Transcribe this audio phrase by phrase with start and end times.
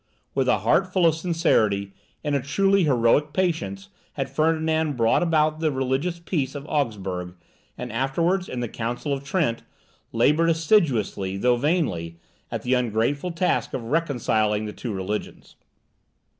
[0.33, 1.93] With a heart full of sincerity,
[2.25, 7.35] with a truly heroic patience, had Ferdinand brought about the religious peace of Augsburg,
[7.77, 9.61] and afterwards, in the Council of Trent,
[10.11, 12.17] laboured assiduously, though vainly,
[12.51, 15.55] at the ungrateful task of reconciling the two religions.